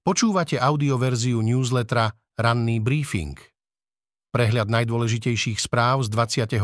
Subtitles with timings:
[0.00, 2.08] Počúvate audioverziu newslettera
[2.40, 3.36] Ranný briefing.
[4.32, 6.56] Prehľad najdôležitejších správ z 29.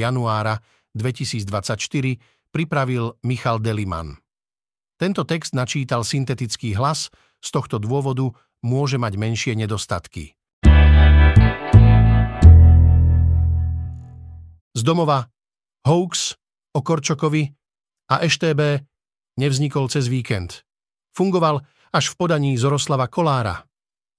[0.00, 0.56] januára
[0.96, 2.16] 2024
[2.48, 4.16] pripravil Michal Deliman.
[4.96, 7.12] Tento text načítal syntetický hlas,
[7.44, 8.32] z tohto dôvodu
[8.64, 10.32] môže mať menšie nedostatky.
[14.72, 15.28] Z domova
[15.84, 16.40] hoax
[16.72, 17.52] o Korčokovi
[18.08, 18.80] a EŠTB
[19.36, 20.64] nevznikol cez víkend.
[21.12, 21.60] Fungoval
[21.92, 23.68] až v podaní Zoroslava Kolára.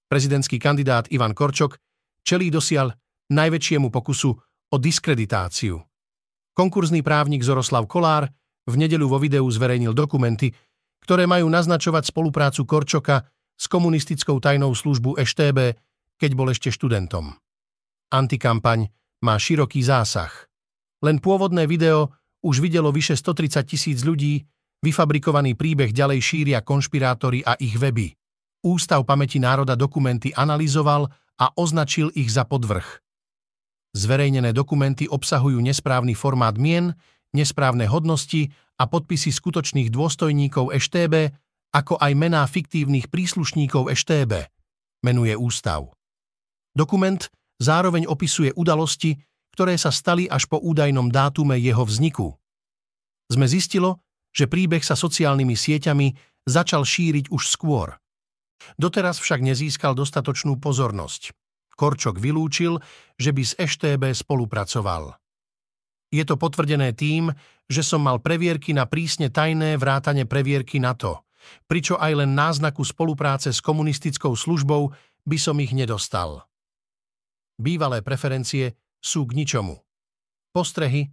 [0.06, 1.82] Prezidentský kandidát Ivan Korčok
[2.22, 2.94] čelí dosiaľ
[3.34, 4.30] najväčšiemu pokusu
[4.70, 5.82] o diskreditáciu.
[6.54, 8.30] Konkurzný právnik Zoroslav Kolár
[8.70, 10.54] v nedeľu vo videu zverejnil dokumenty,
[11.02, 13.26] ktoré majú naznačovať spoluprácu Korčoka
[13.58, 15.76] s komunistickou tajnou službu EŠTB,
[16.22, 17.34] keď bol ešte študentom.
[18.14, 18.94] Antikampaň
[19.26, 20.30] má široký zásah.
[21.02, 22.14] Len pôvodné video
[22.46, 24.46] už videlo vyše 130 tisíc ľudí
[24.84, 28.12] Vyfabrikovaný príbeh ďalej šíria konšpirátori a ich weby.
[28.68, 31.08] Ústav pamäti národa dokumenty analyzoval
[31.40, 32.84] a označil ich za podvrh.
[33.96, 36.92] Zverejnené dokumenty obsahujú nesprávny formát mien,
[37.32, 41.32] nesprávne hodnosti a podpisy skutočných dôstojníkov EŠTB,
[41.72, 44.52] ako aj mená fiktívnych príslušníkov EŠTB,
[45.08, 45.96] menuje ústav.
[46.76, 47.22] Dokument
[47.62, 49.16] zároveň opisuje udalosti,
[49.54, 52.34] ktoré sa stali až po údajnom dátume jeho vzniku.
[53.30, 54.02] Sme zistilo,
[54.34, 56.08] že príbeh sa sociálnymi sieťami
[56.50, 57.96] začal šíriť už skôr.
[58.76, 61.32] Doteraz však nezískal dostatočnú pozornosť.
[61.74, 62.82] Korčok vylúčil,
[63.18, 65.18] že by s EŠTB spolupracoval.
[66.14, 67.34] Je to potvrdené tým,
[67.66, 71.26] že som mal previerky na prísne tajné vrátane previerky NATO,
[71.66, 74.94] pričo aj len náznaku spolupráce s komunistickou službou
[75.26, 76.46] by som ich nedostal.
[77.58, 79.82] Bývalé preferencie sú k ničomu.
[80.54, 81.10] Postrehy,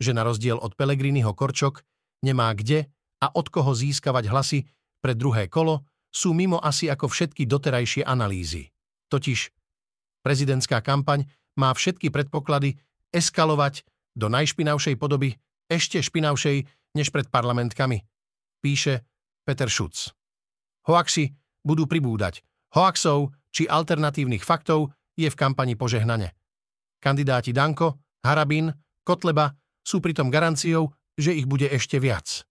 [0.00, 1.84] že na rozdiel od Pelegriniho Korčok
[2.22, 2.86] nemá kde
[3.22, 4.64] a od koho získavať hlasy
[5.02, 8.70] pre druhé kolo, sú mimo asi ako všetky doterajšie analýzy.
[9.10, 9.50] Totiž
[10.22, 11.26] prezidentská kampaň
[11.58, 12.78] má všetky predpoklady
[13.12, 13.84] eskalovať
[14.16, 15.36] do najšpinavšej podoby,
[15.68, 16.56] ešte špinavšej
[16.96, 18.04] než pred parlamentkami,
[18.60, 19.04] píše
[19.44, 20.12] Peter Schutz.
[20.84, 21.32] Hoaxy
[21.64, 22.44] budú pribúdať.
[22.76, 26.32] Hoaxov či alternatívnych faktov je v kampani požehnane.
[27.00, 28.70] Kandidáti Danko, Harabin,
[29.02, 29.50] Kotleba
[29.82, 32.44] sú pritom garanciou, že ich bude ešte viac.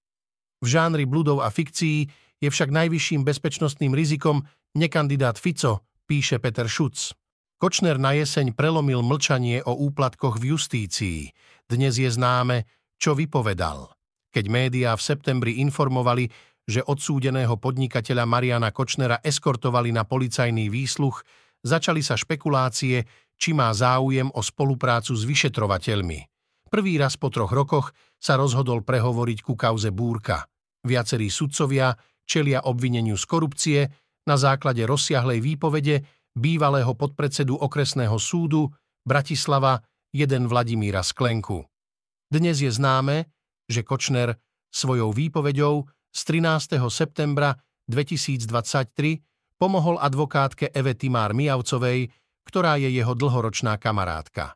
[0.62, 2.10] V žánri bludov a fikcií
[2.42, 4.46] je však najvyšším bezpečnostným rizikom
[4.78, 7.14] nekandidát Fico, píše Peter Schutz.
[7.62, 11.30] Kočner na jeseň prelomil mlčanie o úplatkoch v justícii.
[11.70, 12.66] Dnes je známe,
[12.98, 13.94] čo vypovedal.
[14.34, 16.26] Keď médiá v septembri informovali,
[16.66, 21.22] že odsúdeného podnikateľa Mariana Kočnera eskortovali na policajný výsluch,
[21.62, 23.06] začali sa špekulácie,
[23.38, 26.31] či má záujem o spoluprácu s vyšetrovateľmi.
[26.72, 30.48] Prvý raz po troch rokoch sa rozhodol prehovoriť ku kauze Búrka.
[30.88, 31.92] Viacerí sudcovia
[32.24, 33.80] čelia obvineniu z korupcie
[34.24, 36.00] na základe rozsiahlej výpovede
[36.32, 38.72] bývalého podpredsedu okresného súdu
[39.04, 39.84] Bratislava
[40.16, 41.60] jeden Vladimíra Sklenku.
[42.32, 43.28] Dnes je známe,
[43.68, 44.40] že Kočner
[44.72, 46.80] svojou výpovedou z 13.
[46.88, 47.52] septembra
[47.92, 52.08] 2023 pomohol advokátke Eve Timár Mijavcovej,
[52.48, 54.56] ktorá je jeho dlhoročná kamarátka.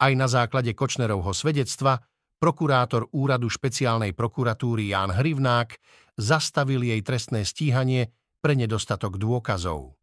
[0.00, 2.02] Aj na základe Kočnerovho svedectva
[2.42, 5.78] prokurátor úradu špeciálnej prokuratúry Ján Hrivnák
[6.18, 8.10] zastavil jej trestné stíhanie
[8.42, 9.96] pre nedostatok dôkazov.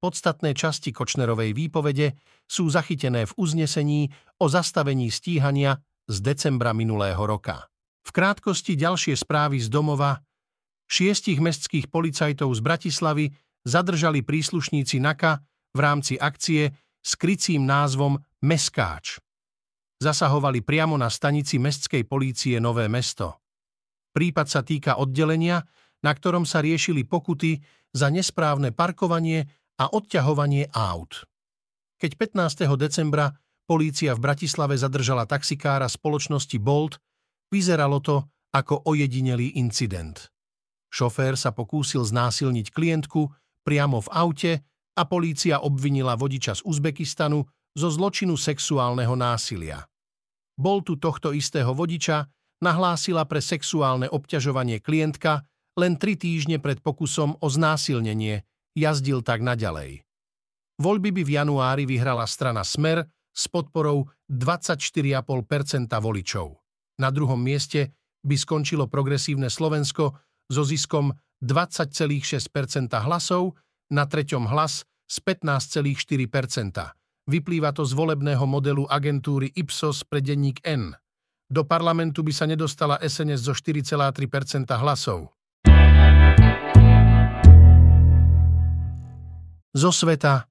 [0.00, 2.16] Podstatné časti Kočnerovej výpovede
[2.46, 7.66] sú zachytené v uznesení o zastavení stíhania z decembra minulého roka.
[8.06, 10.22] V krátkosti ďalšie správy z domova
[10.86, 13.24] šiestich mestských policajtov z Bratislavy
[13.66, 15.42] zadržali príslušníci NAKA
[15.74, 16.70] v rámci akcie
[17.06, 19.22] s krycím názvom Meskáč.
[20.02, 23.38] Zasahovali priamo na stanici mestskej polície Nové mesto.
[24.10, 25.62] Prípad sa týka oddelenia,
[26.02, 27.62] na ktorom sa riešili pokuty
[27.94, 29.46] za nesprávne parkovanie
[29.78, 31.22] a odťahovanie aut.
[31.96, 32.66] Keď 15.
[32.74, 33.30] decembra
[33.64, 36.98] polícia v Bratislave zadržala taxikára spoločnosti Bolt,
[37.48, 40.28] vyzeralo to ako ojedinelý incident.
[40.92, 43.28] Šofér sa pokúsil znásilniť klientku
[43.64, 44.52] priamo v aute
[44.96, 47.44] a polícia obvinila vodiča z Uzbekistanu
[47.76, 49.84] zo zločinu sexuálneho násilia.
[50.56, 52.24] Bol tu tohto istého vodiča
[52.64, 55.44] nahlásila pre sexuálne obťažovanie klientka
[55.76, 60.00] len tri týždne pred pokusom o znásilnenie, jazdil tak naďalej.
[60.80, 63.04] Voľby by v januári vyhrala strana Smer
[63.36, 65.20] s podporou 24,5%
[66.00, 66.56] voličov.
[66.96, 67.92] Na druhom mieste
[68.24, 70.16] by skončilo progresívne Slovensko
[70.48, 71.12] so ziskom
[71.44, 73.52] 20,6% hlasov
[73.90, 76.96] na treťom hlas z 15,4%
[77.26, 80.94] Vyplýva to z volebného modelu agentúry Ipsos pre denník N.
[81.50, 85.34] Do parlamentu by sa nedostala SNS zo 4,3% hlasov.
[89.74, 90.46] Zo sveta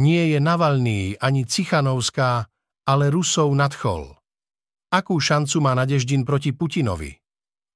[0.00, 2.48] nie je Navalný ani Cichanovská,
[2.88, 4.16] ale Rusov nadchol.
[4.88, 7.12] Akú šancu má Nadeždin proti Putinovi?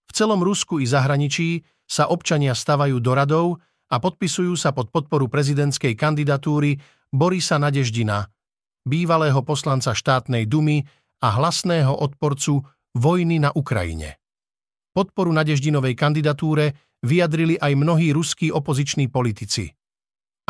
[0.09, 3.47] V celom Rusku i zahraničí sa občania stavajú do radov
[3.95, 6.83] a podpisujú sa pod podporu prezidentskej kandidatúry
[7.15, 8.27] Borisa Nadeždina,
[8.83, 10.83] bývalého poslanca štátnej dumy
[11.23, 12.67] a hlasného odporcu
[12.99, 14.19] vojny na Ukrajine.
[14.91, 16.75] Podporu Nadeždinovej kandidatúre
[17.07, 19.71] vyjadrili aj mnohí ruskí opoziční politici.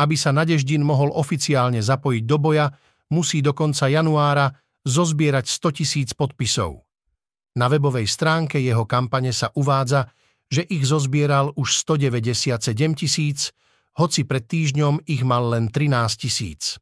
[0.01, 2.73] Aby sa Nadeždin mohol oficiálne zapojiť do boja,
[3.13, 4.49] musí do konca januára
[4.81, 6.81] zozbierať 100 tisíc podpisov.
[7.55, 10.09] Na webovej stránke jeho kampane sa uvádza,
[10.55, 12.63] že ich zozbieral už 197
[12.95, 13.51] tisíc,
[13.99, 16.79] hoci pred týždňom ich mal len 13 tisíc.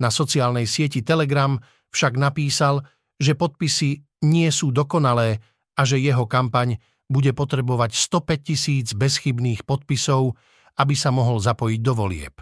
[0.00, 1.60] Na sociálnej sieti Telegram
[1.92, 2.80] však napísal,
[3.20, 5.44] že podpisy nie sú dokonalé
[5.76, 10.32] a že jeho kampaň bude potrebovať 105 tisíc bezchybných podpisov,
[10.80, 12.34] aby sa mohol zapojiť do volieb.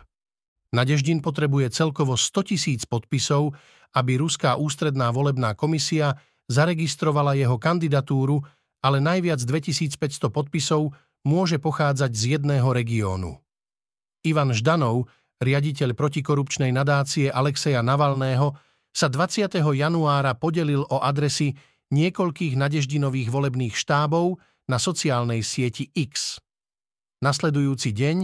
[0.75, 3.55] Nadeždin potrebuje celkovo 100 tisíc podpisov,
[3.95, 6.19] aby Ruská ústredná volebná komisia
[6.51, 8.43] zaregistrovala jeho kandidatúru,
[8.85, 10.93] ale najviac 2500 podpisov
[11.25, 13.41] môže pochádzať z jedného regiónu.
[14.29, 15.09] Ivan Ždanov,
[15.41, 18.53] riaditeľ protikorupčnej nadácie Alexeja Navalného,
[18.93, 19.49] sa 20.
[19.57, 21.57] januára podelil o adresy
[21.91, 24.37] niekoľkých nadeždinových volebných štábov
[24.69, 26.39] na sociálnej sieti X.
[27.25, 28.17] Nasledujúci deň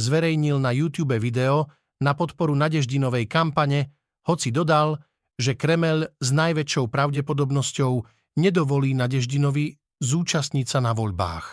[0.00, 1.68] zverejnil na YouTube video
[2.00, 3.92] na podporu Nadeždinovej kampane,
[4.28, 5.00] hoci dodal,
[5.36, 7.92] že Kremel s najväčšou pravdepodobnosťou
[8.40, 11.46] nedovolí Nadeždinovi zúčastniť sa na voľbách.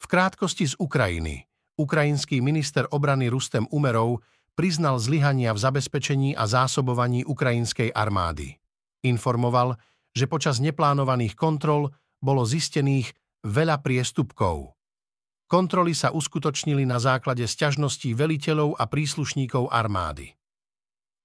[0.00, 1.44] V krátkosti z Ukrajiny.
[1.76, 4.20] Ukrajinský minister obrany Rustem Umerov
[4.56, 8.60] priznal zlyhania v zabezpečení a zásobovaní ukrajinskej armády.
[9.00, 9.80] Informoval,
[10.12, 11.88] že počas neplánovaných kontrol
[12.20, 13.16] bolo zistených
[13.46, 14.76] veľa priestupkov.
[15.48, 20.36] Kontroly sa uskutočnili na základe sťažností veliteľov a príslušníkov armády.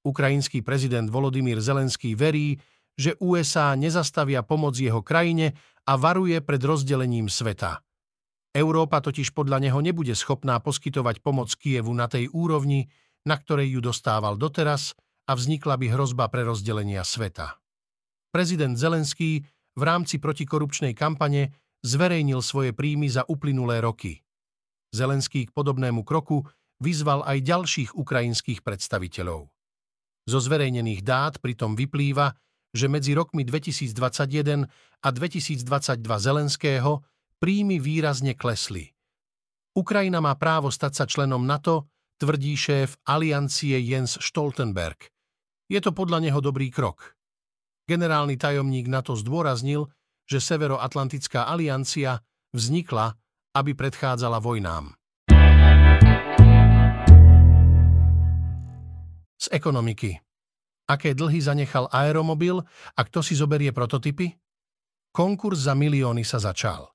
[0.06, 2.58] Ukrajinský prezident Volodymyr Zelenský verí,
[2.96, 5.56] že USA nezastavia pomoc jeho krajine
[5.86, 7.84] a varuje pred rozdelením sveta.
[8.56, 12.88] Európa totiž podľa neho nebude schopná poskytovať pomoc Kievu na tej úrovni,
[13.28, 14.96] na ktorej ju dostával doteraz
[15.28, 17.60] a vznikla by hrozba pre rozdelenia sveta.
[18.32, 19.44] Prezident Zelenský
[19.76, 21.52] v rámci protikorupčnej kampane
[21.84, 24.24] zverejnil svoje príjmy za uplynulé roky.
[24.96, 26.48] Zelenský k podobnému kroku
[26.80, 29.52] vyzval aj ďalších ukrajinských predstaviteľov.
[30.26, 32.34] Zo zverejnených dát pritom vyplýva,
[32.76, 34.68] že medzi rokmi 2021
[35.00, 35.64] a 2022
[36.20, 37.08] Zelenského
[37.40, 38.92] príjmy výrazne klesli.
[39.76, 41.88] Ukrajina má právo stať sa členom NATO,
[42.20, 45.08] tvrdí šéf aliancie Jens Stoltenberg.
[45.72, 47.16] Je to podľa neho dobrý krok.
[47.88, 49.88] Generálny tajomník NATO zdôraznil,
[50.26, 52.20] že Severoatlantická aliancia
[52.52, 53.14] vznikla,
[53.56, 54.96] aby predchádzala vojnám.
[59.38, 60.25] Z ekonomiky.
[60.86, 62.62] Aké dlhy zanechal aeromobil
[62.94, 64.38] a kto si zoberie prototypy?
[65.10, 66.94] Konkurs za milióny sa začal.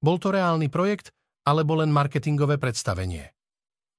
[0.00, 1.12] Bol to reálny projekt,
[1.44, 3.36] alebo len marketingové predstavenie?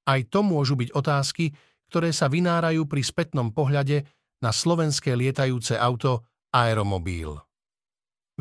[0.10, 1.54] Aj to môžu byť otázky,
[1.92, 4.08] ktoré sa vynárajú pri spätnom pohľade
[4.42, 7.38] na slovenské lietajúce auto Aeromobil.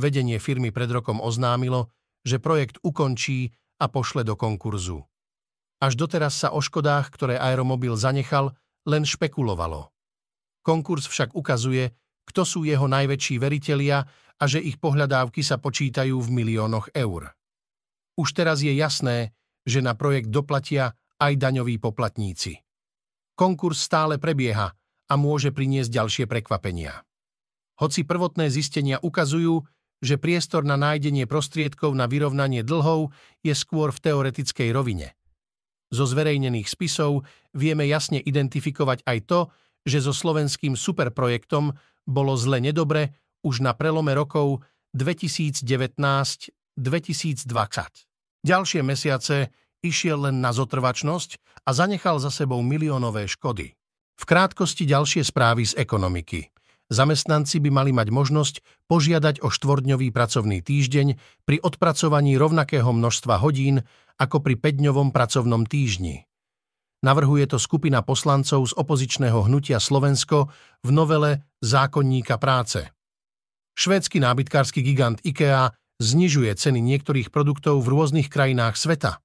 [0.00, 1.92] Vedenie firmy pred rokom oznámilo,
[2.24, 5.04] že projekt ukončí a pošle do konkurzu.
[5.80, 8.52] Až doteraz sa o škodách, ktoré aeromobil zanechal,
[8.88, 9.92] len špekulovalo.
[10.60, 11.92] Konkurs však ukazuje,
[12.28, 14.04] kto sú jeho najväčší veritelia
[14.40, 17.32] a že ich pohľadávky sa počítajú v miliónoch eur.
[18.16, 19.32] Už teraz je jasné,
[19.64, 22.60] že na projekt doplatia aj daňoví poplatníci.
[23.36, 24.72] Konkurs stále prebieha
[25.10, 27.04] a môže priniesť ďalšie prekvapenia.
[27.80, 29.64] Hoci prvotné zistenia ukazujú,
[30.00, 33.12] že priestor na nájdenie prostriedkov na vyrovnanie dlhov
[33.44, 35.16] je skôr v teoretickej rovine.
[35.92, 39.40] Zo zverejnených spisov vieme jasne identifikovať aj to,
[39.86, 41.72] že so slovenským superprojektom
[42.04, 44.62] bolo zle nedobre už na prelome rokov
[44.96, 46.80] 2019-2020.
[48.40, 53.76] Ďalšie mesiace išiel len na zotrvačnosť a zanechal za sebou miliónové škody.
[54.20, 56.46] V krátkosti ďalšie správy z ekonomiky–
[56.90, 58.54] Zamestnanci by mali mať možnosť
[58.90, 61.14] požiadať o štvordňový pracovný týždeň
[61.46, 63.86] pri odpracovaní rovnakého množstva hodín
[64.18, 66.26] ako pri 5-dňovom pracovnom týždni.
[67.00, 70.52] Navrhuje to skupina poslancov z opozičného hnutia Slovensko
[70.84, 72.92] v novele Zákonníka práce.
[73.72, 79.24] Švédsky nábytkársky gigant IKEA znižuje ceny niektorých produktov v rôznych krajinách sveta.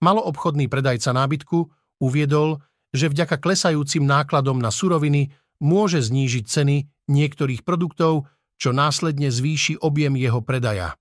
[0.00, 1.68] Maloobchodný predajca nábytku
[2.00, 2.64] uviedol,
[2.96, 6.76] že vďaka klesajúcim nákladom na suroviny môže znížiť ceny
[7.12, 10.96] niektorých produktov, čo následne zvýši objem jeho predaja.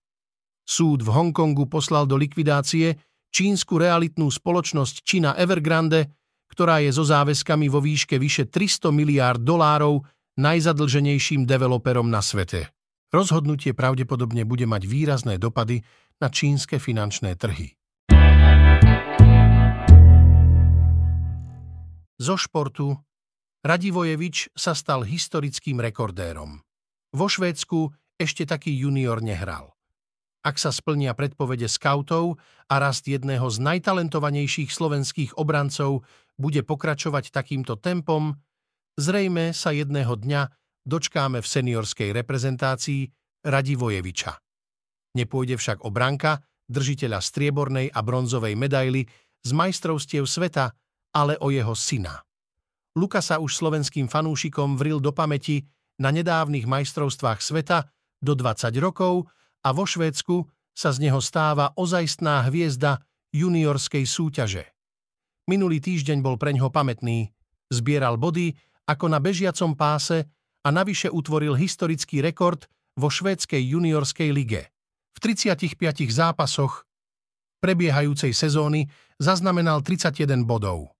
[0.67, 2.99] Súd v Hongkongu poslal do likvidácie
[3.31, 6.11] čínsku realitnú spoločnosť Čína Evergrande,
[6.51, 10.03] ktorá je so záväzkami vo výške vyše 300 miliárd dolárov
[10.35, 12.67] najzadlženejším developerom na svete.
[13.11, 15.83] Rozhodnutie pravdepodobne bude mať výrazné dopady
[16.19, 17.75] na čínske finančné trhy.
[22.21, 22.95] Zo športu
[23.61, 26.61] Radivojevič sa stal historickým rekordérom.
[27.13, 29.73] Vo Švédsku ešte taký junior nehral.
[30.41, 36.01] Ak sa splnia predpovede skautov a rast jedného z najtalentovanejších slovenských obrancov
[36.33, 38.33] bude pokračovať takýmto tempom,
[38.97, 40.41] zrejme sa jedného dňa
[40.81, 43.05] dočkáme v seniorskej reprezentácii
[43.45, 44.33] Radivojeviča.
[45.13, 49.05] Nepôjde však o branka, držiteľa striebornej a bronzovej medaily
[49.45, 50.73] z majstrovstiev sveta,
[51.13, 52.23] ale o jeho syna.
[52.97, 55.67] Luka sa už slovenským fanúšikom vril do pamäti
[56.01, 57.85] na nedávnych majstrovstvách sveta
[58.23, 59.29] do 20 rokov
[59.61, 63.01] a vo Švédsku sa z neho stáva ozajstná hviezda
[63.31, 64.63] juniorskej súťaže.
[65.49, 67.31] Minulý týždeň bol preňho pamätný,
[67.71, 68.53] zbieral body
[68.87, 70.27] ako na bežiacom páse
[70.61, 72.67] a navyše utvoril historický rekord
[72.99, 74.69] vo švédskej juniorskej lige.
[75.15, 75.77] V 35
[76.11, 76.85] zápasoch
[77.61, 78.89] prebiehajúcej sezóny
[79.21, 80.93] zaznamenal 31 bodov.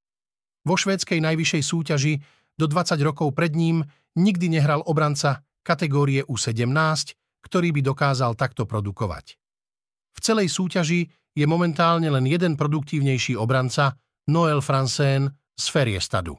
[0.62, 2.14] Vo švédskej najvyššej súťaži
[2.54, 3.82] do 20 rokov pred ním
[4.14, 9.38] nikdy nehral obranca kategórie U17, ktorý by dokázal takto produkovať.
[10.12, 13.96] V celej súťaži je momentálne len jeden produktívnejší obranca,
[14.30, 16.38] Noel Francén z Feriestadu.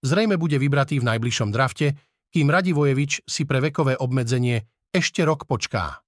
[0.00, 1.96] Zrejme bude vybratý v najbližšom drafte,
[2.30, 4.62] kým Radivojevič si pre vekové obmedzenie
[4.94, 6.04] ešte rok počká.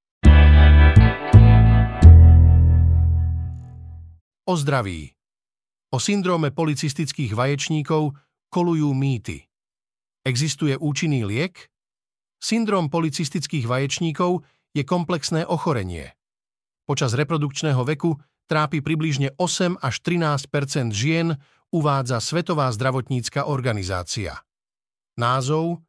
[4.42, 5.12] O zdraví.
[5.92, 8.16] O syndróme policistických vaječníkov
[8.52, 9.44] kolujú mýty.
[10.22, 11.71] Existuje účinný liek?
[12.42, 14.42] Syndrom policistických vaječníkov
[14.74, 16.10] je komplexné ochorenie.
[16.82, 18.18] Počas reprodukčného veku
[18.50, 21.38] trápi približne 8 až 13% žien,
[21.70, 24.42] uvádza Svetová zdravotnícka organizácia.
[25.14, 25.86] Názov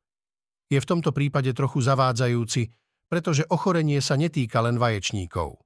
[0.69, 2.69] je v tomto prípade trochu zavádzajúci,
[3.09, 5.57] pretože ochorenie sa netýka len vaječníkov.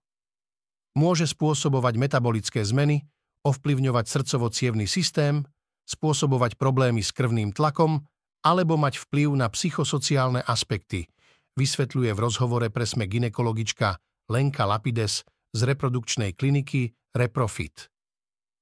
[0.95, 3.03] Môže spôsobovať metabolické zmeny,
[3.43, 4.49] ovplyvňovať srdcovo
[4.87, 5.43] systém,
[5.83, 8.07] spôsobovať problémy s krvným tlakom
[8.45, 11.09] alebo mať vplyv na psychosociálne aspekty,
[11.57, 13.97] vysvetľuje v rozhovore pre sme ginekologička
[14.29, 15.25] Lenka Lapides
[15.55, 17.89] z reprodukčnej kliniky Reprofit.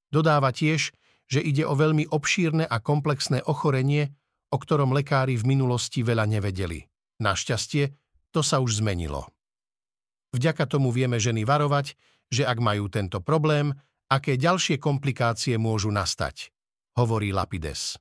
[0.08, 0.94] Dodáva tiež,
[1.26, 4.14] že ide o veľmi obšírne a komplexné ochorenie,
[4.54, 6.86] o ktorom lekári v minulosti veľa nevedeli.
[7.18, 7.90] Našťastie,
[8.30, 9.26] to sa už zmenilo.
[10.30, 11.98] Vďaka tomu vieme ženy varovať,
[12.30, 13.74] že ak majú tento problém,
[14.06, 16.54] aké ďalšie komplikácie môžu nastať,
[16.94, 17.98] hovorí Lapides.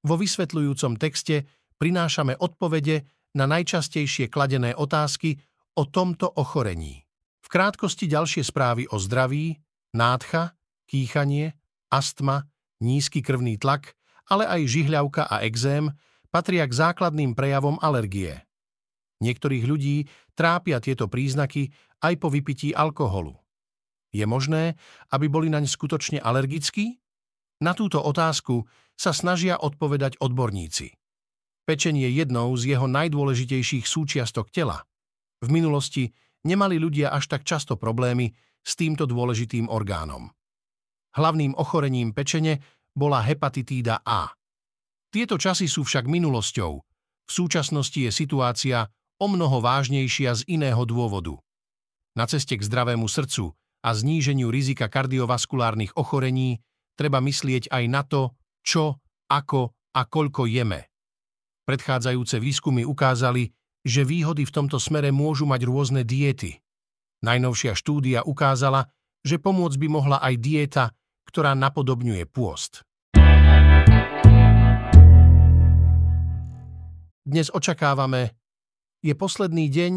[0.00, 1.44] Vo vysvetľujúcom texte
[1.76, 3.04] prinášame odpovede
[3.36, 5.36] na najčastejšie kladené otázky
[5.76, 7.04] o tomto ochorení
[7.50, 9.58] krátkosti ďalšie správy o zdraví,
[9.90, 10.54] nádcha,
[10.86, 11.58] kýchanie,
[11.90, 12.46] astma,
[12.78, 13.98] nízky krvný tlak,
[14.30, 15.90] ale aj žihľavka a exém
[16.30, 18.46] patria k základným prejavom alergie.
[19.18, 20.06] Niektorých ľudí
[20.38, 23.34] trápia tieto príznaky aj po vypití alkoholu.
[24.14, 24.78] Je možné,
[25.10, 27.02] aby boli naň skutočne alergickí?
[27.60, 28.64] Na túto otázku
[28.96, 30.96] sa snažia odpovedať odborníci.
[31.68, 34.80] Pečenie je jednou z jeho najdôležitejších súčiastok tela.
[35.44, 36.08] V minulosti
[36.44, 38.32] nemali ľudia až tak často problémy
[38.64, 40.32] s týmto dôležitým orgánom.
[41.16, 42.64] Hlavným ochorením pečene
[42.96, 44.32] bola hepatitída A.
[45.12, 46.72] Tieto časy sú však minulosťou.
[47.28, 48.88] V súčasnosti je situácia
[49.20, 51.36] o mnoho vážnejšia z iného dôvodu.
[52.16, 53.52] Na ceste k zdravému srdcu
[53.84, 56.58] a zníženiu rizika kardiovaskulárnych ochorení
[57.00, 59.00] treba myslieť aj na to, čo,
[59.32, 60.92] ako a koľko jeme.
[61.64, 63.48] Predchádzajúce výskumy ukázali,
[63.80, 66.60] že výhody v tomto smere môžu mať rôzne diety.
[67.24, 68.92] Najnovšia štúdia ukázala,
[69.24, 70.84] že pomôcť by mohla aj dieta,
[71.24, 72.84] ktorá napodobňuje pôst.
[77.24, 78.36] Dnes očakávame,
[79.00, 79.92] je posledný deň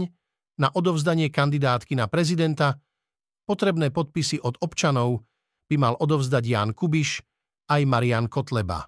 [0.63, 2.79] na odovzdanie kandidátky na prezidenta,
[3.43, 5.27] potrebné podpisy od občanov
[5.73, 7.25] by mal odovzdať Ján Kubiš
[7.73, 8.85] aj Marian Kotleba.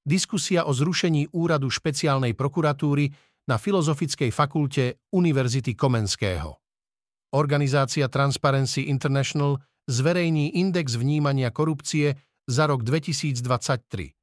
[0.00, 3.12] Diskusia o zrušení úradu špeciálnej prokuratúry
[3.44, 6.56] na Filozofickej fakulte Univerzity Komenského.
[7.36, 12.16] Organizácia Transparency International zverejní index vnímania korupcie
[12.48, 14.16] za rok 2023.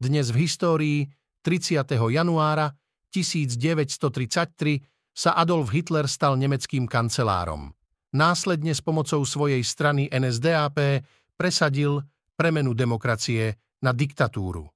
[0.00, 0.98] Dnes v histórii
[1.44, 1.84] 30.
[1.92, 2.72] januára
[3.12, 4.80] 1933
[5.12, 7.74] sa Adolf Hitler stal nemeckým kancelárom.
[8.14, 11.04] Následne s pomocou svojej strany NSDAP
[11.38, 12.02] presadil
[12.34, 14.66] premenu demokracie na diktatúru.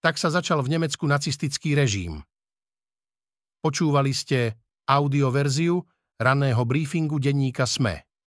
[0.00, 2.22] Tak sa začal v Nemecku nacistický režim.
[3.60, 4.56] Počúvali ste
[4.88, 5.84] audioverziu
[6.16, 8.09] ranného briefingu denníka SME.